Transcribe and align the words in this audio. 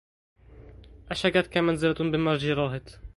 أشجتك 1.11 1.57
منزلة 1.57 1.93
بمرجي 2.11 2.53
راهط 2.53 2.99